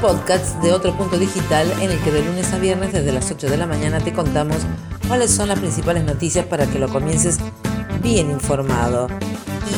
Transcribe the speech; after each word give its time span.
podcast 0.00 0.62
de 0.62 0.72
otro 0.72 0.96
punto 0.96 1.18
digital 1.18 1.70
en 1.80 1.90
el 1.90 1.98
que 2.00 2.10
de 2.10 2.22
lunes 2.22 2.50
a 2.54 2.58
viernes 2.58 2.92
desde 2.92 3.12
las 3.12 3.30
8 3.30 3.50
de 3.50 3.58
la 3.58 3.66
mañana 3.66 4.00
te 4.00 4.14
contamos 4.14 4.56
cuáles 5.06 5.30
son 5.30 5.48
las 5.48 5.58
principales 5.58 6.04
noticias 6.04 6.46
para 6.46 6.66
que 6.66 6.78
lo 6.78 6.88
comiences 6.88 7.38
bien 8.02 8.30
informado. 8.30 9.08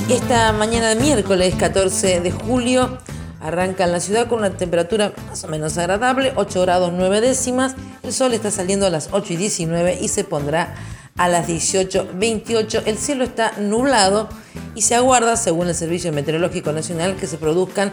Y 0.09 0.13
esta 0.13 0.53
mañana 0.53 0.91
de 0.91 0.97
miércoles 0.97 1.55
14 1.57 2.21
de 2.21 2.31
julio 2.31 2.99
arranca 3.41 3.85
en 3.85 3.93
la 3.93 3.99
ciudad 3.99 4.29
con 4.29 4.39
una 4.39 4.51
temperatura 4.51 5.13
más 5.29 5.43
o 5.43 5.49
menos 5.49 5.77
agradable, 5.77 6.33
8 6.37 6.63
grados 6.63 6.93
9 6.95 7.21
décimas. 7.21 7.75
El 8.05 8.13
sol 8.13 8.33
está 8.33 8.53
saliendo 8.53 8.87
a 8.87 8.91
las 8.91 9.09
8 9.11 9.33
y 9.33 9.37
19 9.37 9.99
y 10.01 10.07
se 10.07 10.23
pondrá 10.23 10.77
a 11.17 11.29
las 11.29 11.49
18.28. 11.49 12.83
El 12.87 12.97
cielo 12.97 13.25
está 13.25 13.55
nublado 13.59 14.29
y 14.77 14.83
se 14.83 14.95
aguarda, 14.95 15.37
según 15.37 15.69
el 15.69 15.75
Servicio 15.75 16.13
Meteorológico 16.13 16.73
Nacional, 16.73 17.17
que 17.17 17.27
se 17.27 17.39
produzcan 17.39 17.93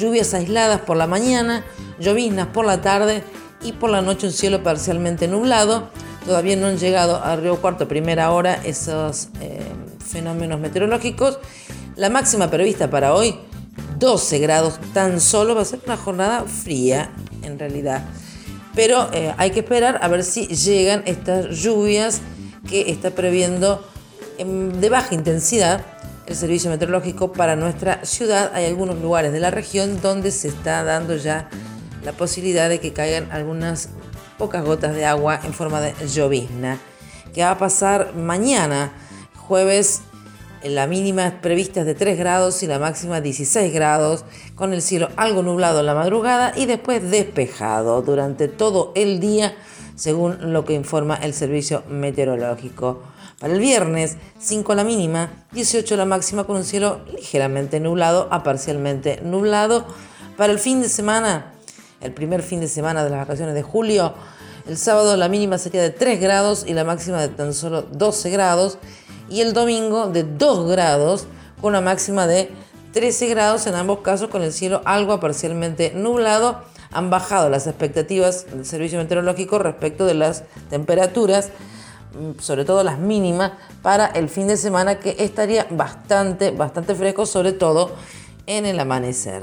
lluvias 0.00 0.34
aisladas 0.34 0.80
por 0.80 0.96
la 0.96 1.06
mañana, 1.06 1.64
lloviznas 1.98 2.48
por 2.48 2.64
la 2.64 2.80
tarde 2.80 3.22
y 3.62 3.72
por 3.72 3.90
la 3.90 4.00
noche 4.00 4.26
un 4.26 4.32
cielo 4.32 4.62
parcialmente 4.62 5.28
nublado. 5.28 5.90
Todavía 6.24 6.56
no 6.56 6.66
han 6.66 6.78
llegado 6.78 7.22
a 7.22 7.36
Río 7.36 7.60
Cuarto 7.60 7.86
primera 7.86 8.30
hora 8.32 8.54
esos 8.64 9.28
eh, 9.40 9.60
fenómenos 10.04 10.58
meteorológicos. 10.58 11.38
La 11.96 12.08
máxima 12.08 12.50
prevista 12.50 12.90
para 12.90 13.14
hoy, 13.14 13.36
12 13.98 14.38
grados 14.38 14.80
tan 14.94 15.20
solo, 15.20 15.54
va 15.54 15.62
a 15.62 15.66
ser 15.66 15.80
una 15.84 15.96
jornada 15.96 16.44
fría 16.44 17.10
en 17.42 17.58
realidad. 17.58 18.04
Pero 18.74 19.10
eh, 19.12 19.34
hay 19.36 19.50
que 19.50 19.60
esperar 19.60 19.98
a 20.02 20.08
ver 20.08 20.24
si 20.24 20.46
llegan 20.46 21.02
estas 21.06 21.48
lluvias 21.48 22.20
que 22.68 22.90
está 22.90 23.10
previendo 23.10 23.84
de 24.38 24.88
baja 24.88 25.14
intensidad 25.14 25.84
el 26.30 26.36
servicio 26.36 26.70
meteorológico 26.70 27.32
para 27.32 27.56
nuestra 27.56 28.04
ciudad. 28.04 28.52
Hay 28.54 28.64
algunos 28.64 29.00
lugares 29.00 29.32
de 29.32 29.40
la 29.40 29.50
región 29.50 30.00
donde 30.00 30.30
se 30.30 30.46
está 30.46 30.84
dando 30.84 31.16
ya 31.16 31.50
la 32.04 32.12
posibilidad 32.12 32.68
de 32.68 32.78
que 32.78 32.92
caigan 32.92 33.32
algunas 33.32 33.88
pocas 34.38 34.64
gotas 34.64 34.94
de 34.94 35.04
agua 35.04 35.40
en 35.42 35.52
forma 35.52 35.80
de 35.80 35.92
llovizna, 36.06 36.78
que 37.34 37.42
va 37.42 37.50
a 37.50 37.58
pasar 37.58 38.14
mañana, 38.14 38.92
jueves, 39.36 40.02
la 40.62 40.86
mínima 40.86 41.40
prevista 41.42 41.80
es 41.80 41.86
de 41.86 41.96
3 41.96 42.16
grados 42.16 42.62
y 42.62 42.68
la 42.68 42.78
máxima 42.78 43.20
16 43.20 43.74
grados, 43.74 44.24
con 44.54 44.72
el 44.72 44.82
cielo 44.82 45.08
algo 45.16 45.42
nublado 45.42 45.80
en 45.80 45.86
la 45.86 45.94
madrugada 45.94 46.52
y 46.56 46.66
después 46.66 47.10
despejado 47.10 48.02
durante 48.02 48.46
todo 48.46 48.92
el 48.94 49.18
día 49.18 49.56
según 50.00 50.54
lo 50.54 50.64
que 50.64 50.72
informa 50.72 51.14
el 51.16 51.34
servicio 51.34 51.82
meteorológico. 51.90 53.02
Para 53.38 53.52
el 53.52 53.60
viernes, 53.60 54.16
5 54.38 54.74
la 54.74 54.82
mínima, 54.82 55.44
18 55.52 55.94
la 55.94 56.06
máxima 56.06 56.44
con 56.44 56.56
un 56.56 56.64
cielo 56.64 57.02
ligeramente 57.14 57.80
nublado 57.80 58.26
a 58.30 58.42
parcialmente 58.42 59.20
nublado. 59.22 59.84
Para 60.38 60.54
el 60.54 60.58
fin 60.58 60.80
de 60.80 60.88
semana, 60.88 61.52
el 62.00 62.12
primer 62.12 62.42
fin 62.42 62.60
de 62.60 62.68
semana 62.68 63.04
de 63.04 63.10
las 63.10 63.18
vacaciones 63.18 63.54
de 63.54 63.62
julio, 63.62 64.14
el 64.66 64.78
sábado 64.78 65.18
la 65.18 65.28
mínima 65.28 65.58
sería 65.58 65.82
de 65.82 65.90
3 65.90 66.18
grados 66.18 66.64
y 66.66 66.72
la 66.72 66.84
máxima 66.84 67.20
de 67.20 67.28
tan 67.28 67.52
solo 67.52 67.82
12 67.82 68.30
grados. 68.30 68.78
Y 69.28 69.42
el 69.42 69.52
domingo 69.52 70.06
de 70.06 70.24
2 70.24 70.66
grados 70.70 71.26
con 71.60 71.72
una 71.72 71.82
máxima 71.82 72.26
de 72.26 72.50
13 72.92 73.28
grados 73.28 73.66
en 73.66 73.74
ambos 73.74 74.00
casos 74.00 74.28
con 74.28 74.42
el 74.42 74.52
cielo 74.52 74.82
algo 74.84 75.20
parcialmente 75.20 75.92
nublado 75.94 76.62
han 76.90 77.08
bajado 77.08 77.48
las 77.48 77.66
expectativas 77.66 78.46
del 78.50 78.66
servicio 78.66 78.98
meteorológico 78.98 79.60
respecto 79.60 80.06
de 80.06 80.14
las 80.14 80.42
temperaturas, 80.70 81.50
mm, 82.14 82.40
sobre 82.40 82.64
todo 82.64 82.82
las 82.82 82.98
mínimas, 82.98 83.52
para 83.82 84.06
el 84.06 84.28
fin 84.28 84.48
de 84.48 84.56
semana 84.56 84.98
que 84.98 85.14
estaría 85.20 85.68
bastante, 85.70 86.50
bastante 86.50 86.96
fresco, 86.96 87.26
sobre 87.26 87.52
todo 87.52 87.92
en 88.46 88.66
el 88.66 88.80
amanecer. 88.80 89.42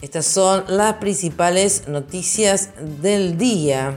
Estas 0.00 0.24
son 0.24 0.64
las 0.68 0.94
principales 0.94 1.86
noticias 1.86 2.70
del 3.02 3.36
día. 3.36 3.94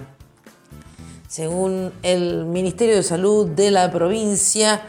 Según 1.29 1.93
el 2.03 2.45
Ministerio 2.45 2.95
de 2.95 3.03
Salud 3.03 3.47
de 3.47 3.71
la 3.71 3.91
provincia, 3.91 4.81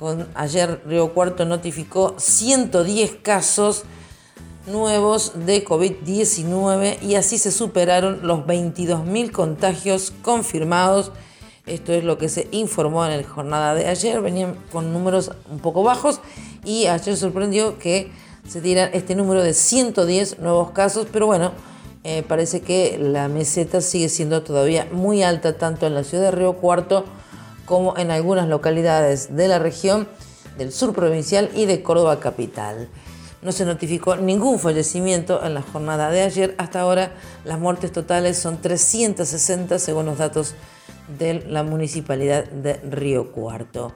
con, 0.00 0.26
ayer 0.34 0.80
Río 0.86 1.12
Cuarto 1.12 1.44
notificó 1.44 2.14
110 2.16 3.16
casos 3.22 3.84
nuevos 4.66 5.32
de 5.34 5.62
COVID-19 5.62 7.02
y 7.02 7.16
así 7.16 7.36
se 7.36 7.52
superaron 7.52 8.20
los 8.22 8.40
22.000 8.46 9.30
contagios 9.30 10.14
confirmados. 10.22 11.12
Esto 11.66 11.92
es 11.92 12.02
lo 12.02 12.16
que 12.16 12.30
se 12.30 12.48
informó 12.50 13.04
en 13.04 13.20
la 13.20 13.28
jornada 13.28 13.74
de 13.74 13.88
ayer. 13.88 14.22
Venían 14.22 14.56
con 14.72 14.90
números 14.94 15.32
un 15.50 15.58
poco 15.58 15.82
bajos 15.82 16.22
y 16.64 16.86
ayer 16.86 17.14
sorprendió 17.14 17.78
que 17.78 18.10
se 18.48 18.62
diera 18.62 18.86
este 18.86 19.14
número 19.14 19.42
de 19.42 19.52
110 19.52 20.38
nuevos 20.38 20.70
casos, 20.70 21.08
pero 21.12 21.26
bueno, 21.26 21.52
eh, 22.04 22.24
parece 22.26 22.62
que 22.62 22.96
la 22.98 23.28
meseta 23.28 23.82
sigue 23.82 24.08
siendo 24.08 24.42
todavía 24.42 24.88
muy 24.90 25.22
alta 25.22 25.58
tanto 25.58 25.86
en 25.86 25.94
la 25.94 26.04
ciudad 26.04 26.24
de 26.24 26.30
Río 26.30 26.54
Cuarto 26.54 27.04
como 27.70 27.96
en 27.96 28.10
algunas 28.10 28.48
localidades 28.48 29.36
de 29.36 29.46
la 29.46 29.60
región 29.60 30.08
del 30.58 30.72
sur 30.72 30.92
provincial 30.92 31.50
y 31.54 31.66
de 31.66 31.84
Córdoba 31.84 32.18
capital. 32.18 32.88
No 33.42 33.52
se 33.52 33.64
notificó 33.64 34.16
ningún 34.16 34.58
fallecimiento 34.58 35.40
en 35.44 35.54
la 35.54 35.62
jornada 35.62 36.10
de 36.10 36.22
ayer. 36.22 36.56
Hasta 36.58 36.80
ahora 36.80 37.12
las 37.44 37.60
muertes 37.60 37.92
totales 37.92 38.36
son 38.38 38.60
360 38.60 39.78
según 39.78 40.06
los 40.06 40.18
datos 40.18 40.56
de 41.16 41.44
la 41.48 41.62
Municipalidad 41.62 42.44
de 42.46 42.74
Río 42.90 43.30
Cuarto. 43.30 43.94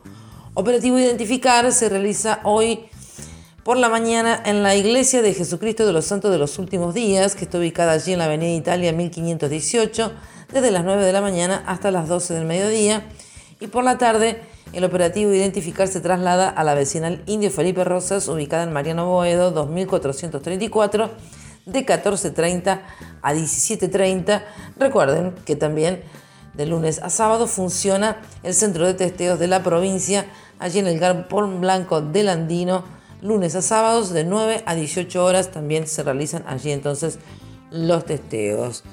Operativo 0.55 0.97
Identificar 0.97 1.73
se 1.73 1.89
realiza 1.89 2.39
hoy 2.45 2.87
por 3.65 3.77
la 3.77 3.89
mañana 3.89 4.41
en 4.47 4.62
la 4.62 4.77
Iglesia 4.77 5.21
de 5.21 5.35
Jesucristo 5.35 5.85
de 5.85 5.93
los 5.93 6.05
Santos 6.05 6.31
de 6.31 6.39
los 6.39 6.61
Últimos 6.61 6.95
Días, 6.95 7.35
que 7.35 7.47
está 7.47 7.59
ubicada 7.59 7.91
allí 7.91 8.12
en 8.12 8.21
la 8.21 8.27
Avenida 8.27 8.55
Italia 8.55 8.93
1518, 8.93 10.12
desde 10.53 10.71
las 10.71 10.85
9 10.85 11.05
de 11.05 11.12
la 11.12 11.21
mañana 11.21 11.65
hasta 11.67 11.91
las 11.91 12.06
12 12.06 12.35
del 12.35 12.45
mediodía. 12.45 13.05
Y 13.64 13.66
por 13.66 13.82
la 13.82 13.97
tarde 13.97 14.42
el 14.75 14.84
operativo 14.84 15.32
Identificar 15.32 15.88
se 15.88 16.02
traslada 16.02 16.50
a 16.50 16.64
la 16.64 16.75
vecinal 16.75 17.22
Indio 17.25 17.50
Felipe 17.50 17.82
Rosas, 17.82 18.28
ubicada 18.28 18.64
en 18.64 18.75
Mariano 18.75 19.08
Boedo, 19.08 19.52
2434, 19.52 21.10
de 21.64 21.86
14.30 21.86 22.82
a 23.22 23.32
17.30. 23.34 24.42
Recuerden 24.76 25.34
que 25.47 25.56
también 25.56 26.02
de 26.52 26.66
lunes 26.66 27.00
a 27.02 27.08
sábado 27.08 27.47
funciona 27.47 28.19
el 28.42 28.52
centro 28.52 28.86
de 28.86 28.92
testeos 28.92 29.38
de 29.38 29.47
la 29.47 29.62
provincia, 29.62 30.26
allí 30.58 30.81
en 30.81 30.86
el 30.86 30.98
Garpón 30.98 31.62
Blanco 31.62 32.02
del 32.02 32.28
Andino, 32.28 32.84
lunes 33.22 33.54
a 33.54 33.62
sábados 33.62 34.10
de 34.10 34.25
9 34.25 34.62
a 34.66 34.75
18 34.75 35.25
horas 35.25 35.52
también 35.52 35.86
se 35.86 36.02
realizan 36.02 36.44
allí 36.46 36.70
entonces 36.70 37.19
los 37.70 38.04
testeos. 38.04 38.84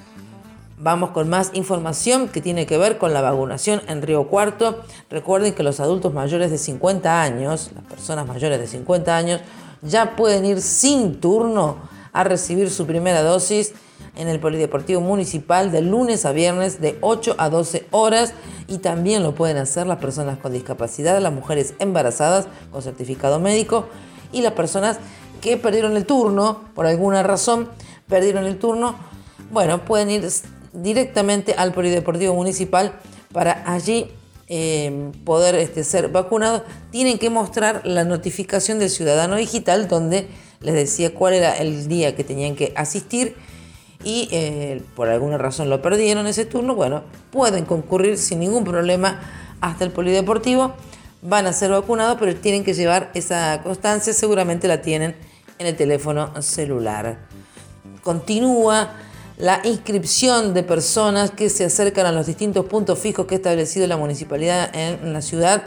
Vamos 0.83 1.11
con 1.11 1.29
más 1.29 1.51
información 1.53 2.27
que 2.27 2.41
tiene 2.41 2.65
que 2.65 2.75
ver 2.75 2.97
con 2.97 3.13
la 3.13 3.21
vacunación 3.21 3.83
en 3.87 4.01
Río 4.01 4.27
Cuarto. 4.27 4.81
Recuerden 5.11 5.53
que 5.53 5.61
los 5.61 5.79
adultos 5.79 6.11
mayores 6.11 6.49
de 6.49 6.57
50 6.57 7.21
años, 7.21 7.69
las 7.75 7.83
personas 7.83 8.25
mayores 8.25 8.59
de 8.59 8.65
50 8.65 9.15
años, 9.15 9.41
ya 9.83 10.15
pueden 10.15 10.43
ir 10.43 10.59
sin 10.59 11.21
turno 11.21 11.77
a 12.13 12.23
recibir 12.23 12.71
su 12.71 12.87
primera 12.87 13.21
dosis 13.21 13.73
en 14.15 14.27
el 14.27 14.39
Polideportivo 14.39 15.01
Municipal 15.01 15.71
de 15.71 15.83
lunes 15.83 16.25
a 16.25 16.31
viernes 16.31 16.81
de 16.81 16.97
8 17.01 17.35
a 17.37 17.51
12 17.51 17.85
horas 17.91 18.33
y 18.65 18.79
también 18.79 19.21
lo 19.21 19.35
pueden 19.35 19.57
hacer 19.57 19.85
las 19.85 19.99
personas 19.99 20.39
con 20.39 20.51
discapacidad, 20.51 21.21
las 21.21 21.31
mujeres 21.31 21.75
embarazadas 21.77 22.47
con 22.71 22.81
certificado 22.81 23.39
médico 23.39 23.85
y 24.31 24.41
las 24.41 24.53
personas 24.53 24.97
que 25.41 25.57
perdieron 25.57 25.95
el 25.95 26.07
turno, 26.07 26.61
por 26.73 26.87
alguna 26.87 27.21
razón, 27.21 27.69
perdieron 28.07 28.47
el 28.47 28.57
turno, 28.57 28.95
bueno, 29.51 29.85
pueden 29.85 30.09
ir 30.09 30.23
directamente 30.73 31.53
al 31.57 31.73
Polideportivo 31.73 32.33
Municipal 32.33 32.93
para 33.33 33.63
allí 33.71 34.07
eh, 34.47 35.11
poder 35.23 35.55
este, 35.55 35.83
ser 35.83 36.09
vacunados. 36.09 36.63
Tienen 36.91 37.17
que 37.17 37.29
mostrar 37.29 37.81
la 37.85 38.03
notificación 38.03 38.79
del 38.79 38.89
ciudadano 38.89 39.35
digital 39.35 39.87
donde 39.87 40.27
les 40.59 40.75
decía 40.75 41.13
cuál 41.13 41.33
era 41.33 41.57
el 41.57 41.87
día 41.87 42.15
que 42.15 42.23
tenían 42.23 42.55
que 42.55 42.73
asistir 42.75 43.35
y 44.03 44.27
eh, 44.31 44.81
por 44.95 45.09
alguna 45.09 45.37
razón 45.37 45.69
lo 45.69 45.81
perdieron 45.81 46.27
ese 46.27 46.45
turno, 46.45 46.75
bueno, 46.75 47.03
pueden 47.31 47.65
concurrir 47.65 48.17
sin 48.17 48.39
ningún 48.39 48.63
problema 48.63 49.19
hasta 49.61 49.83
el 49.83 49.91
polideportivo, 49.91 50.73
van 51.21 51.45
a 51.45 51.53
ser 51.53 51.71
vacunados, 51.71 52.17
pero 52.19 52.35
tienen 52.35 52.63
que 52.63 52.73
llevar 52.73 53.11
esa 53.13 53.61
constancia, 53.63 54.11
seguramente 54.13 54.67
la 54.67 54.81
tienen 54.81 55.15
en 55.59 55.67
el 55.67 55.75
teléfono 55.75 56.41
celular. 56.41 57.19
Continúa 58.01 58.89
la 59.41 59.59
inscripción 59.63 60.53
de 60.53 60.61
personas 60.61 61.31
que 61.31 61.49
se 61.49 61.65
acercan 61.65 62.05
a 62.05 62.11
los 62.11 62.27
distintos 62.27 62.67
puntos 62.67 62.99
fijos 62.99 63.25
que 63.25 63.35
ha 63.35 63.37
establecido 63.37 63.87
la 63.87 63.97
municipalidad 63.97 64.69
en 64.75 65.13
la 65.13 65.23
ciudad 65.23 65.63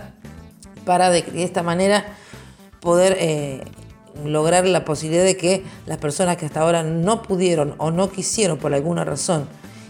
para 0.85 1.11
de, 1.11 1.25
esta 1.43 1.65
manera 1.65 2.05
poder 2.81 3.17
eh, 3.19 3.65
lograr 4.25 4.65
la 4.65 4.85
posibilidad 4.85 5.25
de 5.25 5.37
que 5.37 5.65
las 5.87 5.99
personas 5.99 6.37
que 6.37 6.47
hasta 6.47 6.61
ahora 6.61 6.85
no 6.85 7.23
pudieron 7.23 7.75
o 7.79 7.91
no 7.91 8.13
quisieron 8.13 8.59
por 8.59 8.73
alguna 8.73 9.05
razón 9.05 9.49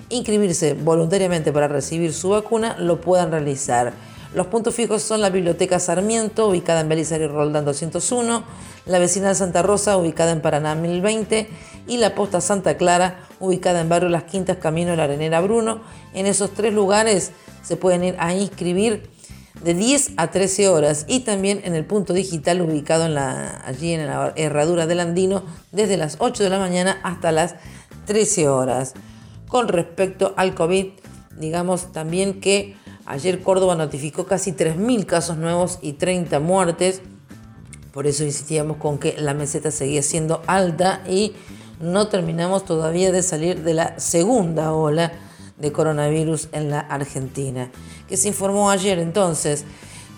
inscribirse 0.08 0.72
voluntariamente 0.72 1.52
para 1.52 1.68
recibir 1.68 2.14
su 2.14 2.30
vacuna 2.30 2.76
lo 2.78 3.02
puedan 3.02 3.30
realizar. 3.30 3.92
Los 4.34 4.48
puntos 4.48 4.74
fijos 4.74 5.02
son 5.02 5.20
la 5.20 5.30
Biblioteca 5.30 5.78
Sarmiento, 5.78 6.48
ubicada 6.48 6.80
en 6.80 6.88
Belisario 6.88 7.28
Roldán 7.28 7.64
201, 7.64 8.42
la 8.86 8.98
Vecinal 8.98 9.36
Santa 9.36 9.62
Rosa, 9.62 9.96
ubicada 9.96 10.32
en 10.32 10.40
Paraná 10.40 10.74
1020, 10.74 11.48
y 11.86 11.98
la 11.98 12.14
Posta 12.14 12.40
Santa 12.40 12.76
Clara, 12.76 13.26
ubicada 13.40 13.80
en 13.80 13.88
Barrio 13.88 14.08
Las 14.08 14.24
Quintas, 14.24 14.58
Camino 14.58 14.92
de 14.92 14.96
la 14.96 15.04
Arenera 15.04 15.40
Bruno. 15.40 15.82
En 16.12 16.26
esos 16.26 16.52
tres 16.52 16.72
lugares 16.72 17.32
se 17.62 17.76
pueden 17.76 18.04
ir 18.04 18.16
a 18.18 18.34
inscribir 18.34 19.10
de 19.62 19.74
10 19.74 20.12
a 20.16 20.30
13 20.30 20.68
horas 20.68 21.04
y 21.08 21.20
también 21.20 21.60
en 21.64 21.74
el 21.74 21.84
punto 21.84 22.12
digital 22.12 22.60
ubicado 22.60 23.04
allí 23.64 23.92
en 23.92 24.06
la 24.06 24.32
herradura 24.36 24.86
del 24.86 25.00
Andino 25.00 25.42
desde 25.72 25.96
las 25.96 26.16
8 26.18 26.42
de 26.42 26.50
la 26.50 26.58
mañana 26.58 26.98
hasta 27.02 27.32
las 27.32 27.54
13 28.06 28.48
horas. 28.48 28.94
Con 29.48 29.68
respecto 29.68 30.34
al 30.36 30.54
COVID, 30.54 30.86
digamos 31.38 31.92
también 31.92 32.40
que 32.40 32.76
Ayer 33.06 33.42
Córdoba 33.42 33.74
notificó 33.76 34.24
casi 34.24 34.52
3.000 34.52 35.04
casos 35.04 35.36
nuevos 35.36 35.78
y 35.82 35.94
30 35.94 36.40
muertes. 36.40 37.02
Por 37.92 38.06
eso 38.06 38.24
insistíamos 38.24 38.78
con 38.78 38.98
que 38.98 39.14
la 39.18 39.34
meseta 39.34 39.70
seguía 39.70 40.02
siendo 40.02 40.42
alta 40.46 41.02
y 41.06 41.34
no 41.84 42.08
terminamos 42.08 42.64
todavía 42.64 43.12
de 43.12 43.22
salir 43.22 43.62
de 43.62 43.74
la 43.74 43.98
segunda 43.98 44.72
ola 44.72 45.12
de 45.58 45.72
coronavirus 45.72 46.48
en 46.52 46.70
la 46.70 46.80
Argentina. 46.80 47.70
Que 48.08 48.16
se 48.16 48.28
informó 48.28 48.70
ayer 48.70 48.98
entonces, 48.98 49.64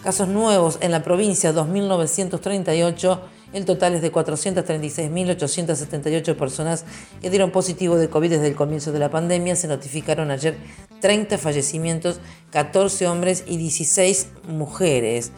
casos 0.03 0.29
nuevos 0.29 0.79
en 0.81 0.93
la 0.93 1.03
provincia 1.03 1.53
2.938 1.53 3.21
el 3.53 3.65
total 3.65 3.95
es 3.95 4.03
de 4.03 4.13
436.878 4.13 6.37
personas 6.37 6.85
que 7.23 7.31
dieron 7.31 7.53
positivo 7.53 7.97
de 7.97 8.11
COVID 8.11 8.31
desde 8.31 8.49
el 8.49 8.57
comienzo 8.57 8.91
de 8.93 8.99
la 8.99 9.11
pandemia. 9.11 9.57
Se 9.57 9.69
notificaron 9.69 10.31
ayer 10.31 10.59
30 11.01 11.39
fallecimientos, 11.39 12.21
14 12.51 13.07
hombres 13.07 13.45
y 13.47 13.57
16 13.57 14.29
mujeres. 14.49 15.33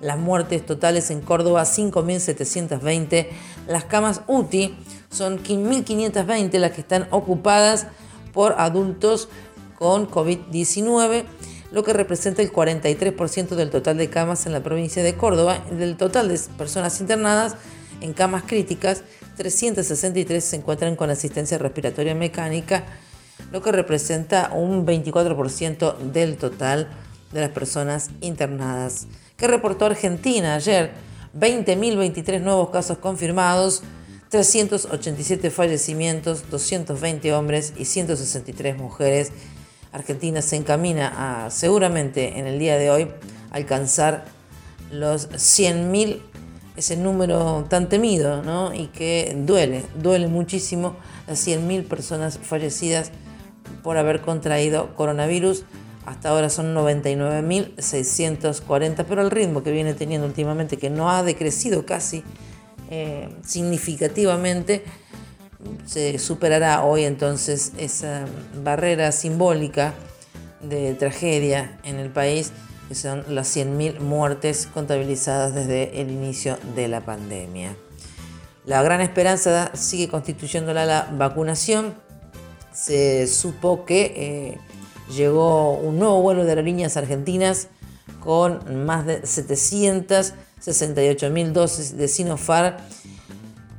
Las 0.00 0.18
muertes 0.18 0.64
totales 0.66 1.10
en 1.10 1.20
Córdoba 1.22 1.64
5.720. 1.64 3.28
Las 3.66 3.86
camas 3.86 4.20
UTI 4.26 4.76
son 5.14 5.42
1.520 5.42 6.58
las 6.58 6.72
que 6.72 6.80
están 6.80 7.08
ocupadas 7.10 7.86
por 8.32 8.54
adultos 8.58 9.28
con 9.78 10.10
COVID-19 10.10 11.24
lo 11.74 11.82
que 11.82 11.92
representa 11.92 12.40
el 12.40 12.52
43% 12.52 13.56
del 13.56 13.68
total 13.68 13.96
de 13.96 14.08
camas 14.08 14.46
en 14.46 14.52
la 14.52 14.62
provincia 14.62 15.02
de 15.02 15.16
Córdoba. 15.16 15.58
Del 15.72 15.96
total 15.96 16.28
de 16.28 16.38
personas 16.56 17.00
internadas 17.00 17.56
en 18.00 18.12
camas 18.12 18.44
críticas, 18.44 19.02
363 19.36 20.42
se 20.42 20.56
encuentran 20.56 20.94
con 20.94 21.10
asistencia 21.10 21.58
respiratoria 21.58 22.14
mecánica, 22.14 22.84
lo 23.50 23.60
que 23.60 23.72
representa 23.72 24.52
un 24.54 24.86
24% 24.86 25.98
del 26.12 26.36
total 26.36 26.88
de 27.32 27.40
las 27.40 27.50
personas 27.50 28.10
internadas. 28.20 29.08
¿Qué 29.36 29.48
reportó 29.48 29.86
Argentina 29.86 30.54
ayer? 30.54 30.92
20.023 31.36 32.40
nuevos 32.40 32.70
casos 32.70 32.98
confirmados, 32.98 33.82
387 34.34 35.50
fallecimientos, 35.52 36.50
220 36.50 37.32
hombres 37.34 37.72
y 37.76 37.84
163 37.84 38.76
mujeres 38.76 39.30
Argentina 39.92 40.42
se 40.42 40.56
encamina 40.56 41.44
a 41.46 41.52
seguramente 41.52 42.40
en 42.40 42.48
el 42.48 42.58
día 42.58 42.76
de 42.76 42.90
hoy 42.90 43.08
alcanzar 43.52 44.24
los 44.90 45.30
100.000, 45.30 46.18
ese 46.76 46.96
número 46.96 47.64
tan 47.68 47.88
temido 47.88 48.42
¿no? 48.42 48.74
y 48.74 48.88
que 48.88 49.36
duele, 49.38 49.84
duele 50.02 50.26
muchísimo 50.26 50.96
las 51.28 51.46
100.000 51.46 51.86
personas 51.86 52.40
fallecidas 52.42 53.12
por 53.84 53.98
haber 53.98 54.20
contraído 54.20 54.96
coronavirus. 54.96 55.62
Hasta 56.06 56.30
ahora 56.30 56.50
son 56.50 56.74
99.640, 56.74 59.04
pero 59.08 59.22
el 59.22 59.30
ritmo 59.30 59.62
que 59.62 59.70
viene 59.70 59.94
teniendo 59.94 60.26
últimamente, 60.26 60.76
que 60.76 60.90
no 60.90 61.08
ha 61.08 61.22
decrecido 61.22 61.86
casi 61.86 62.24
eh, 62.96 63.28
significativamente, 63.44 64.84
se 65.84 66.16
superará 66.20 66.84
hoy 66.84 67.02
entonces 67.02 67.72
esa 67.76 68.26
barrera 68.62 69.10
simbólica 69.10 69.94
de 70.62 70.94
tragedia 70.94 71.80
en 71.82 71.96
el 71.96 72.10
país, 72.10 72.52
que 72.88 72.94
son 72.94 73.24
las 73.28 73.56
100.000 73.56 73.98
muertes 73.98 74.68
contabilizadas 74.72 75.56
desde 75.56 76.00
el 76.00 76.12
inicio 76.12 76.56
de 76.76 76.86
la 76.86 77.00
pandemia. 77.00 77.74
La 78.64 78.80
gran 78.84 79.00
esperanza 79.00 79.72
sigue 79.74 80.06
constituyéndola 80.06 80.86
la 80.86 81.08
vacunación. 81.18 81.94
Se 82.72 83.26
supo 83.26 83.84
que 83.84 84.12
eh, 84.16 84.58
llegó 85.12 85.72
un 85.72 85.98
nuevo 85.98 86.22
vuelo 86.22 86.44
de 86.44 86.50
aerolíneas 86.50 86.96
argentinas 86.96 87.66
con 88.20 88.86
más 88.86 89.04
de 89.04 89.26
768.000 90.64 91.52
dosis 91.52 91.96
de 91.96 92.08
Sinopharm 92.08 92.76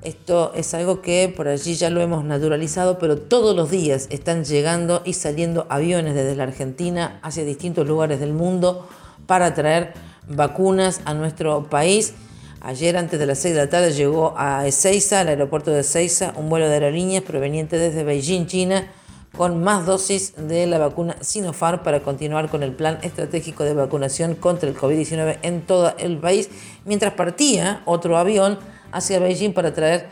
esto 0.06 0.52
es 0.54 0.76
algo 0.76 1.02
que 1.02 1.34
por 1.36 1.48
allí 1.48 1.74
ya 1.74 1.90
lo 1.90 2.00
hemos 2.00 2.24
naturalizado, 2.24 3.00
pero 3.00 3.18
todos 3.18 3.56
los 3.56 3.72
días 3.72 4.06
están 4.12 4.46
llegando 4.46 5.02
y 5.04 5.14
saliendo 5.14 5.66
aviones 5.68 6.14
desde 6.14 6.36
la 6.36 6.44
Argentina 6.44 7.20
hacia 7.24 7.44
distintos 7.44 7.88
lugares 7.88 8.20
del 8.20 8.32
mundo 8.32 8.88
para 9.26 9.56
traer 9.56 9.96
vacunas 10.28 11.02
a 11.06 11.16
nuestro 11.16 11.72
país. 11.72 12.14
Ayer, 12.62 12.98
antes 12.98 13.20
de 13.20 13.26
las 13.26 13.40
6 13.40 13.56
de 13.56 13.62
la 13.62 13.70
tarde, 13.70 13.94
llegó 13.94 14.36
a 14.38 14.68
Ezeiza, 14.68 15.22
al 15.22 15.30
aeropuerto 15.30 15.72
de 15.72 15.80
Ezeiza, 15.80 16.34
un 16.36 16.50
vuelo 16.50 16.68
de 16.68 16.76
aerolíneas 16.76 17.24
proveniente 17.24 17.80
desde 17.80 18.04
Beijing, 18.04 18.46
China, 18.46 18.88
con 19.38 19.64
más 19.64 19.86
dosis 19.86 20.34
de 20.36 20.66
la 20.66 20.78
vacuna 20.78 21.18
Sinopharm 21.22 21.84
para 21.84 22.02
continuar 22.02 22.50
con 22.50 22.64
el 22.64 22.74
plan 22.74 23.00
estratégico 23.02 23.64
de 23.64 23.74
vacunación 23.74 24.36
contra 24.36 24.70
el 24.70 24.76
COVID-19 24.76 25.40
en 25.42 25.62
todo 25.62 25.94
el 25.98 26.18
país, 26.18 26.50
mientras 26.86 27.14
partía 27.14 27.82
otro 27.86 28.18
avión 28.18 28.58
hacia 28.92 29.20
Beijing 29.20 29.54
para 29.54 29.74
traer 29.74 30.08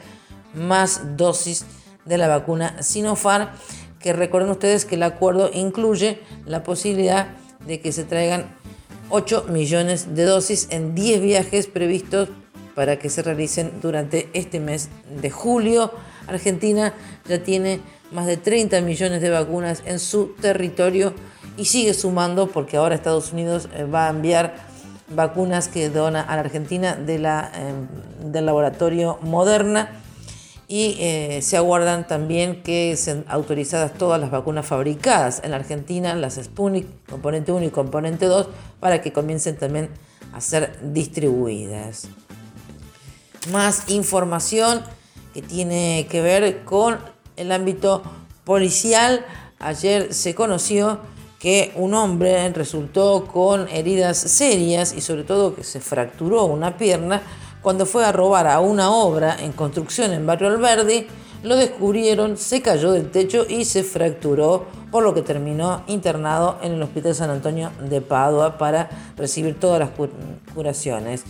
más 0.53 1.17
dosis 1.17 1.65
de 2.05 2.17
la 2.17 2.27
vacuna 2.27 2.81
Sinopharm, 2.81 3.49
que 3.99 4.13
recuerden 4.13 4.51
ustedes 4.51 4.85
que 4.85 4.95
el 4.95 5.03
acuerdo 5.03 5.49
incluye 5.53 6.19
la 6.45 6.63
posibilidad 6.63 7.27
de 7.65 7.79
que 7.79 7.91
se 7.91 8.03
traigan 8.03 8.53
8 9.09 9.45
millones 9.49 10.15
de 10.15 10.25
dosis 10.25 10.67
en 10.71 10.95
10 10.95 11.21
viajes 11.21 11.67
previstos 11.67 12.29
para 12.75 12.97
que 12.97 13.09
se 13.09 13.21
realicen 13.21 13.71
durante 13.81 14.29
este 14.33 14.59
mes 14.59 14.89
de 15.21 15.29
julio. 15.29 15.91
Argentina 16.27 16.93
ya 17.27 17.43
tiene 17.43 17.81
más 18.11 18.25
de 18.25 18.37
30 18.37 18.81
millones 18.81 19.21
de 19.21 19.29
vacunas 19.29 19.83
en 19.85 19.99
su 19.99 20.35
territorio 20.39 21.13
y 21.57 21.65
sigue 21.65 21.93
sumando 21.93 22.47
porque 22.47 22.77
ahora 22.77 22.95
Estados 22.95 23.33
Unidos 23.33 23.69
eh, 23.73 23.83
va 23.83 24.07
a 24.07 24.09
enviar 24.11 24.55
vacunas 25.09 25.67
que 25.67 25.89
dona 25.89 26.21
a 26.21 26.35
la 26.35 26.41
Argentina 26.41 26.97
em, 26.97 28.31
del 28.31 28.45
laboratorio 28.45 29.19
Moderna 29.21 29.91
y 30.67 30.95
eh, 30.99 31.41
se 31.41 31.57
aguardan 31.57 32.07
también 32.07 32.63
que 32.63 32.95
sean 32.95 33.25
autorizadas 33.27 33.93
todas 33.93 34.19
las 34.19 34.31
vacunas 34.31 34.65
fabricadas 34.65 35.41
en 35.43 35.51
la 35.51 35.57
Argentina, 35.57 36.15
las 36.15 36.35
Sputnik, 36.35 36.87
componente 37.09 37.51
1 37.51 37.65
y 37.65 37.69
componente 37.69 38.25
2, 38.25 38.47
para 38.79 39.01
que 39.01 39.11
comiencen 39.11 39.57
también 39.57 39.89
a 40.33 40.41
ser 40.41 40.79
distribuidas. 40.81 42.07
Más 43.51 43.89
información 43.89 44.81
que 45.33 45.41
tiene 45.41 46.07
que 46.09 46.21
ver 46.21 46.63
con 46.63 46.97
el 47.35 47.51
ámbito 47.51 48.03
policial. 48.43 49.25
Ayer 49.59 50.13
se 50.13 50.35
conoció 50.35 50.99
que 51.39 51.73
un 51.75 51.93
hombre 51.93 52.47
resultó 52.53 53.25
con 53.25 53.67
heridas 53.69 54.17
serias 54.17 54.93
y 54.93 55.01
sobre 55.01 55.23
todo 55.23 55.55
que 55.55 55.63
se 55.63 55.79
fracturó 55.79 56.45
una 56.45 56.77
pierna 56.77 57.21
cuando 57.63 57.85
fue 57.85 58.05
a 58.05 58.11
robar 58.11 58.47
a 58.47 58.59
una 58.59 58.91
obra 58.91 59.37
en 59.39 59.53
construcción 59.53 60.11
en 60.11 60.27
Barrio 60.27 60.49
Alberdi, 60.49 61.07
lo 61.43 61.55
descubrieron, 61.55 62.37
se 62.37 62.61
cayó 62.61 62.91
del 62.91 63.09
techo 63.09 63.45
y 63.47 63.65
se 63.65 63.83
fracturó, 63.83 64.65
por 64.91 65.03
lo 65.03 65.13
que 65.13 65.21
terminó 65.21 65.83
internado 65.87 66.57
en 66.61 66.73
el 66.73 66.81
Hospital 66.83 67.15
San 67.15 67.29
Antonio 67.29 67.71
de 67.89 68.01
Padua 68.01 68.57
para 68.57 68.89
recibir 69.17 69.59
todas 69.59 69.79
las 69.79 69.89
curaciones. 70.53 71.23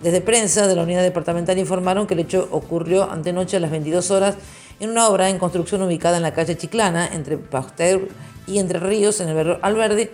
Desde 0.00 0.20
prensa 0.20 0.66
de 0.66 0.76
la 0.76 0.82
unidad 0.82 1.02
departamental 1.02 1.58
informaron 1.58 2.06
que 2.06 2.14
el 2.14 2.20
hecho 2.20 2.48
ocurrió 2.50 3.10
antenoche 3.10 3.56
a 3.56 3.60
las 3.60 3.70
22 3.70 4.10
horas 4.10 4.36
en 4.78 4.90
una 4.90 5.08
obra 5.08 5.30
en 5.30 5.38
construcción 5.38 5.82
ubicada 5.82 6.18
en 6.18 6.22
la 6.22 6.34
calle 6.34 6.56
Chiclana, 6.56 7.08
entre 7.12 7.38
Pasteur 7.38 8.08
y 8.46 8.58
Entre 8.58 8.78
Ríos, 8.78 9.20
en 9.20 9.28
el 9.30 9.34
barrio 9.34 9.58
Alberdi. 9.62 10.10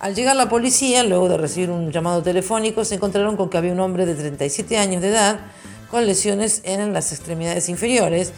Al 0.00 0.14
llegar 0.14 0.36
la 0.36 0.50
policía, 0.50 1.02
luego 1.02 1.30
de 1.30 1.38
recibir 1.38 1.70
un 1.70 1.90
llamado 1.90 2.22
telefónico, 2.22 2.84
se 2.84 2.96
encontraron 2.96 3.36
con 3.36 3.48
que 3.48 3.56
había 3.56 3.72
un 3.72 3.80
hombre 3.80 4.04
de 4.04 4.14
37 4.14 4.76
años 4.76 5.00
de 5.00 5.08
edad 5.08 5.40
con 5.90 6.06
lesiones 6.06 6.60
en 6.64 6.92
las 6.92 7.12
extremidades 7.12 7.70
inferiores. 7.70 8.32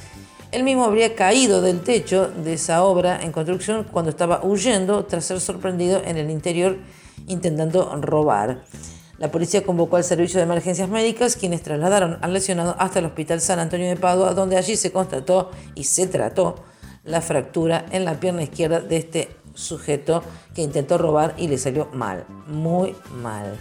Él 0.52 0.62
mismo 0.62 0.84
habría 0.84 1.16
caído 1.16 1.60
del 1.60 1.80
techo 1.80 2.28
de 2.28 2.54
esa 2.54 2.84
obra 2.84 3.20
en 3.22 3.32
construcción 3.32 3.84
cuando 3.90 4.10
estaba 4.10 4.44
huyendo 4.44 5.04
tras 5.04 5.24
ser 5.24 5.40
sorprendido 5.40 6.00
en 6.04 6.16
el 6.16 6.30
interior 6.30 6.76
intentando 7.26 7.94
robar. 8.00 8.62
La 9.18 9.32
policía 9.32 9.64
convocó 9.64 9.96
al 9.96 10.04
servicio 10.04 10.38
de 10.38 10.44
emergencias 10.44 10.88
médicas, 10.88 11.34
quienes 11.34 11.62
trasladaron 11.62 12.18
al 12.20 12.32
lesionado 12.32 12.76
hasta 12.78 13.00
el 13.00 13.06
Hospital 13.06 13.40
San 13.40 13.58
Antonio 13.58 13.88
de 13.88 13.96
Padua, 13.96 14.32
donde 14.32 14.56
allí 14.56 14.76
se 14.76 14.92
constató 14.92 15.50
y 15.74 15.84
se 15.84 16.06
trató 16.06 16.56
la 17.04 17.20
fractura 17.20 17.84
en 17.90 18.04
la 18.04 18.20
pierna 18.20 18.44
izquierda 18.44 18.80
de 18.80 18.96
este 18.96 19.36
sujeto 19.54 20.22
que 20.54 20.62
intentó 20.62 20.98
robar 20.98 21.34
y 21.36 21.48
le 21.48 21.58
salió 21.58 21.88
mal, 21.92 22.26
muy 22.46 22.94
mal. 23.20 23.58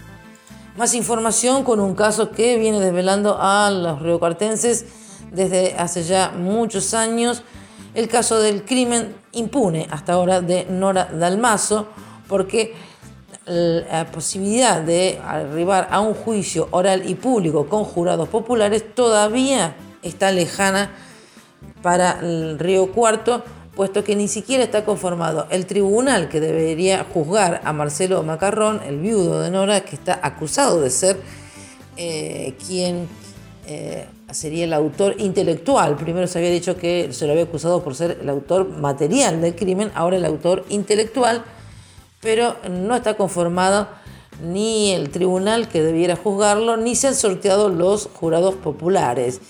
Más 0.76 0.94
información 0.94 1.64
con 1.64 1.80
un 1.80 1.96
caso 1.96 2.30
que 2.30 2.56
viene 2.56 2.78
desvelando 2.78 3.36
a 3.40 3.68
los 3.70 4.00
riocartenses 4.00 4.86
desde 5.32 5.74
hace 5.74 6.04
ya 6.04 6.30
muchos 6.30 6.94
años, 6.94 7.42
el 7.94 8.06
caso 8.06 8.38
del 8.38 8.64
crimen 8.64 9.16
impune 9.32 9.88
hasta 9.90 10.12
ahora 10.12 10.40
de 10.40 10.66
Nora 10.66 11.06
Dalmazo, 11.06 11.88
porque 12.28 12.74
la 13.48 14.06
posibilidad 14.06 14.80
de 14.82 15.18
arribar 15.24 15.88
a 15.90 16.00
un 16.00 16.14
juicio 16.14 16.68
oral 16.70 17.08
y 17.08 17.14
público 17.14 17.66
con 17.66 17.84
jurados 17.84 18.28
populares 18.28 18.94
todavía 18.94 19.74
está 20.02 20.30
lejana 20.30 20.90
para 21.82 22.20
el 22.20 22.58
Río 22.58 22.92
Cuarto, 22.92 23.42
puesto 23.74 24.04
que 24.04 24.16
ni 24.16 24.28
siquiera 24.28 24.64
está 24.64 24.84
conformado 24.84 25.46
el 25.50 25.66
tribunal 25.66 26.28
que 26.28 26.40
debería 26.40 27.06
juzgar 27.12 27.60
a 27.64 27.72
Marcelo 27.72 28.22
Macarrón, 28.22 28.80
el 28.86 28.98
viudo 28.98 29.40
de 29.40 29.50
Nora, 29.50 29.80
que 29.80 29.96
está 29.96 30.18
acusado 30.22 30.80
de 30.80 30.90
ser 30.90 31.20
eh, 31.96 32.54
quien 32.66 33.08
eh, 33.66 34.06
sería 34.30 34.64
el 34.64 34.72
autor 34.72 35.14
intelectual. 35.18 35.96
Primero 35.96 36.26
se 36.26 36.38
había 36.38 36.50
dicho 36.50 36.76
que 36.76 37.12
se 37.12 37.26
lo 37.26 37.32
había 37.32 37.44
acusado 37.44 37.82
por 37.82 37.94
ser 37.94 38.18
el 38.20 38.28
autor 38.28 38.68
material 38.68 39.40
del 39.40 39.54
crimen, 39.54 39.90
ahora 39.94 40.16
el 40.16 40.24
autor 40.24 40.64
intelectual 40.68 41.44
pero 42.20 42.56
no 42.68 42.96
está 42.96 43.14
conformado 43.14 43.88
ni 44.42 44.92
el 44.92 45.10
tribunal 45.10 45.68
que 45.68 45.82
debiera 45.82 46.16
juzgarlo, 46.16 46.76
ni 46.76 46.94
se 46.94 47.08
han 47.08 47.14
sorteado 47.14 47.68
los 47.68 48.08
jurados 48.14 48.54
populares. 48.54 49.40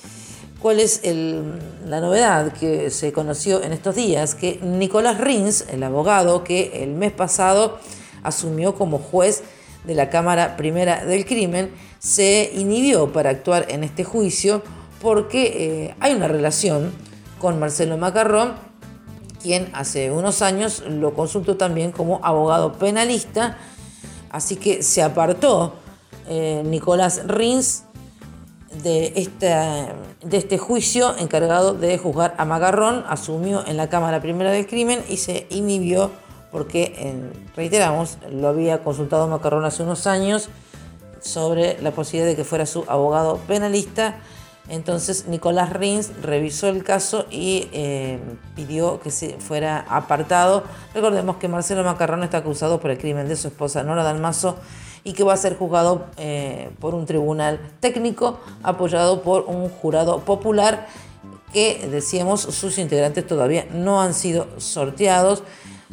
¿Cuál 0.60 0.80
es 0.80 1.02
la 1.04 2.00
novedad 2.00 2.52
que 2.52 2.90
se 2.90 3.12
conoció 3.12 3.62
en 3.62 3.72
estos 3.72 3.94
días? 3.94 4.34
Que 4.34 4.58
Nicolás 4.62 5.20
Rins, 5.20 5.66
el 5.70 5.82
abogado 5.82 6.42
que 6.42 6.82
el 6.82 6.90
mes 6.90 7.12
pasado 7.12 7.78
asumió 8.22 8.74
como 8.74 8.98
juez 8.98 9.44
de 9.84 9.94
la 9.94 10.10
Cámara 10.10 10.56
Primera 10.56 11.04
del 11.04 11.24
Crimen, 11.26 11.70
se 12.00 12.50
inhibió 12.54 13.12
para 13.12 13.30
actuar 13.30 13.66
en 13.68 13.84
este 13.84 14.02
juicio 14.04 14.62
porque 15.00 15.86
eh, 15.86 15.94
hay 16.00 16.14
una 16.14 16.26
relación 16.26 16.92
con 17.38 17.60
Marcelo 17.60 17.96
Macarrón 17.96 18.54
quien 19.42 19.70
hace 19.72 20.10
unos 20.10 20.42
años 20.42 20.82
lo 20.86 21.14
consultó 21.14 21.56
también 21.56 21.92
como 21.92 22.20
abogado 22.22 22.72
penalista, 22.74 23.58
así 24.30 24.56
que 24.56 24.82
se 24.82 25.02
apartó 25.02 25.74
eh, 26.28 26.62
Nicolás 26.64 27.22
Rins 27.26 27.84
de, 28.82 29.12
este 30.30 30.58
juicio 30.58 31.16
encargado 31.18 31.74
de 31.74 31.98
juzgar 31.98 32.34
a 32.38 32.44
Magarrón, 32.44 33.04
asumió 33.08 33.66
en 33.66 33.76
la 33.76 33.88
Cámara 33.88 34.20
Primera 34.20 34.50
del 34.50 34.66
Crimen 34.66 35.02
y 35.08 35.16
se 35.16 35.46
inhibió 35.50 36.10
porque, 36.50 37.14
reiteramos, 37.56 38.18
lo 38.30 38.48
había 38.48 38.82
consultado 38.82 39.28
Macarrón 39.28 39.64
hace 39.64 39.82
unos 39.82 40.06
años 40.06 40.48
sobre 41.20 41.80
la 41.82 41.90
posibilidad 41.90 42.28
de 42.28 42.36
que 42.36 42.44
fuera 42.44 42.64
su 42.64 42.84
abogado 42.88 43.38
penalista 43.46 44.16
entonces 44.68 45.26
Nicolás 45.28 45.72
Rins 45.72 46.10
revisó 46.22 46.68
el 46.68 46.84
caso 46.84 47.26
y 47.30 47.68
eh, 47.72 48.18
pidió 48.54 49.00
que 49.00 49.10
se 49.10 49.38
fuera 49.38 49.86
apartado. 49.88 50.64
Recordemos 50.94 51.36
que 51.36 51.48
Marcelo 51.48 51.84
Macarrón 51.84 52.22
está 52.22 52.38
acusado 52.38 52.78
por 52.78 52.90
el 52.90 52.98
crimen 52.98 53.28
de 53.28 53.36
su 53.36 53.48
esposa 53.48 53.82
Nora 53.82 54.02
Dalmazo 54.02 54.56
y 55.04 55.14
que 55.14 55.24
va 55.24 55.32
a 55.32 55.36
ser 55.38 55.56
juzgado 55.56 56.06
eh, 56.18 56.70
por 56.80 56.94
un 56.94 57.06
tribunal 57.06 57.60
técnico 57.80 58.40
apoyado 58.62 59.22
por 59.22 59.44
un 59.44 59.68
jurado 59.70 60.20
popular 60.20 60.86
que, 61.52 61.88
decíamos, 61.90 62.42
sus 62.42 62.78
integrantes 62.78 63.26
todavía 63.26 63.66
no 63.72 64.02
han 64.02 64.12
sido 64.12 64.48
sorteados. 64.58 65.42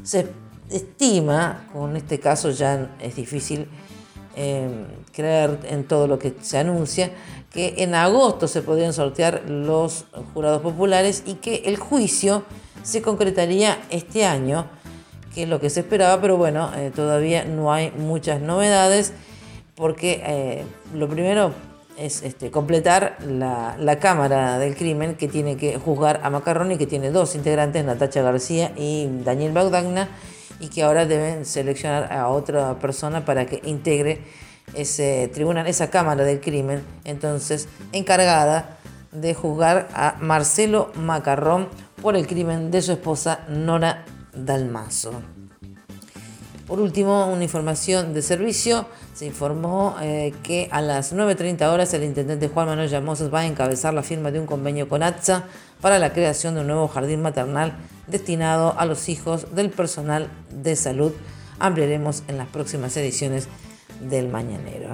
Se 0.04 0.28
estima, 0.70 1.68
con 1.72 1.96
este 1.96 2.20
caso 2.20 2.50
ya 2.50 2.96
es 3.00 3.16
difícil 3.16 3.70
eh, 4.36 4.70
creer 5.14 5.60
en 5.70 5.86
todo 5.86 6.08
lo 6.08 6.20
que 6.20 6.34
se 6.42 6.58
anuncia, 6.58 7.12
que 7.52 7.76
en 7.78 7.96
agosto 7.96 8.48
se 8.48 8.62
podrían 8.62 8.94
sortear 8.94 9.44
los 9.48 10.06
jurados 10.34 10.62
populares 10.62 11.24
y 11.26 11.36
que 11.36 11.64
el 11.66 11.78
juicio 11.78 12.44
se 12.84 13.02
concretaría 13.02 13.80
este 13.90 14.26
año, 14.26 14.68
que 15.34 15.44
es 15.44 15.50
lo 15.50 15.60
que 15.60 15.70
se 15.70 15.82
esperaba, 15.82 16.22
pero 16.22 16.38
bueno, 16.38 16.70
eh, 16.76 16.92
todavía 16.94 17.46
no 17.46 17.72
hay 17.72 17.92
muchas 17.92 18.42
novedades 18.42 19.14
porque 19.76 20.22
eh, 20.26 20.64
lo 20.94 21.08
primero 21.08 21.54
es 21.98 22.24
este, 22.24 22.52
completar 22.52 23.18
la, 23.26 23.78
la, 23.80 24.00
Cámara 24.00 24.60
del 24.60 24.76
Crimen 24.76 25.16
que 25.16 25.28
tiene 25.28 25.56
que 25.56 25.78
juzgar 25.78 26.20
a 26.24 26.30
Macarroni, 26.30 26.78
que 26.78 26.88
tiene 26.88 27.10
dos 27.10 27.36
integrantes, 27.36 27.86
Natacha 27.86 28.22
García 28.22 28.74
y 28.76 29.08
Daniel 29.24 29.54
Bagdagna, 29.54 30.10
y 30.60 30.70
que 30.70 30.84
ahora 30.84 31.06
deben 31.06 31.46
seleccionar 31.46 32.12
a 32.12 32.30
otra 32.30 32.78
persona 32.80 33.26
para 33.26 33.46
que 33.46 33.62
integre 33.66 34.22
ese 34.74 35.30
tribunal, 35.34 35.68
esa 35.68 35.90
Cámara 35.90 36.24
del 36.24 36.40
Crimen, 36.40 36.84
entonces 37.04 37.68
encargada 37.92 38.78
de 39.12 39.34
juzgar 39.34 39.88
a 39.94 40.16
Marcelo 40.20 40.92
Macarrón 40.96 41.70
por 42.02 42.16
el 42.16 42.28
crimen 42.28 42.72
de 42.72 42.82
su 42.82 42.92
esposa 42.92 43.46
Nora 43.48 44.06
Dalmazo. 44.34 45.22
Por 46.68 46.80
último, 46.80 47.28
una 47.28 47.44
información 47.44 48.14
de 48.16 48.24
servicio. 48.24 48.88
Se 49.14 49.28
informó 49.28 49.96
eh, 50.02 50.34
que 50.42 50.68
a 50.72 50.82
las 50.82 51.14
9.30 51.14 51.72
horas 51.72 51.94
el 51.94 52.04
intendente 52.04 52.48
Juan 52.48 52.66
Manuel 52.66 52.90
Llamosas 52.90 53.32
va 53.32 53.42
a 53.42 53.46
encabezar 53.46 53.94
la 53.94 54.02
firma 54.02 54.32
de 54.32 54.40
un 54.40 54.48
convenio 54.48 54.90
con 54.90 55.04
ATSA 55.04 55.44
para 55.80 56.00
la 56.00 56.12
creación 56.12 56.56
de 56.56 56.62
un 56.62 56.68
nuevo 56.68 56.88
jardín 56.88 57.22
maternal 57.22 57.74
destinado 58.08 58.78
a 58.78 58.86
los 58.86 59.10
hijos 59.10 59.56
del 59.56 59.70
personal 59.70 60.30
de 60.52 60.76
salud. 60.76 61.12
Ampliaremos 61.60 62.24
en 62.28 62.38
las 62.38 62.48
próximas 62.48 62.96
ediciones 62.98 63.48
del 64.02 64.28
Mañanero. 64.28 64.90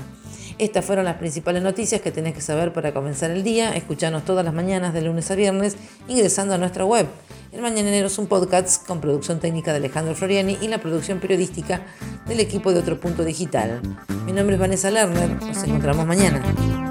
Estas 0.57 0.85
fueron 0.85 1.05
las 1.05 1.15
principales 1.15 1.63
noticias 1.63 2.01
que 2.01 2.11
tenés 2.11 2.35
que 2.35 2.41
saber 2.41 2.71
para 2.71 2.93
comenzar 2.93 3.31
el 3.31 3.43
día. 3.43 3.75
Escuchanos 3.75 4.25
todas 4.25 4.45
las 4.45 4.53
mañanas 4.53 4.93
de 4.93 5.01
lunes 5.01 5.31
a 5.31 5.35
viernes 5.35 5.75
ingresando 6.07 6.53
a 6.53 6.57
nuestra 6.57 6.85
web. 6.85 7.07
El 7.51 7.61
Mañanero 7.61 8.07
es 8.07 8.17
un 8.17 8.27
podcast 8.27 8.85
con 8.85 9.01
producción 9.01 9.39
técnica 9.39 9.71
de 9.71 9.77
Alejandro 9.77 10.15
Floriani 10.15 10.57
y 10.61 10.67
la 10.67 10.77
producción 10.77 11.19
periodística 11.19 11.81
del 12.27 12.39
equipo 12.39 12.71
de 12.71 12.79
Otro 12.79 12.99
Punto 12.99 13.25
Digital. 13.25 13.81
Mi 14.25 14.31
nombre 14.31 14.55
es 14.55 14.61
Vanessa 14.61 14.89
Lerner. 14.89 15.41
Nos 15.41 15.63
encontramos 15.63 16.05
mañana. 16.05 16.90